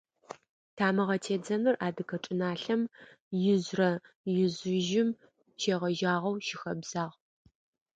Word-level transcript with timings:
Тамыгъэ 0.75 1.15
тедзэныр 1.23 1.75
адыгэ 1.87 2.17
чӏыналъэм 2.23 2.81
ижърэ-ижъыжьым 3.51 5.09
щегъэжьагъэу 5.61 6.35
щыхэбзагъ. 6.45 7.13